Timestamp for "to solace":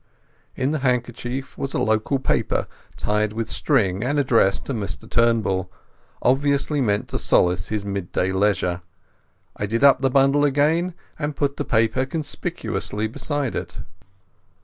7.09-7.67